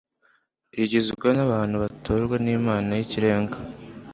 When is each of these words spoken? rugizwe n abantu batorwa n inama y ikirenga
rugizwe 0.75 1.27
n 1.37 1.39
abantu 1.47 1.75
batorwa 1.83 2.35
n 2.43 2.45
inama 2.55 2.93
y 2.97 3.01
ikirenga 3.05 3.57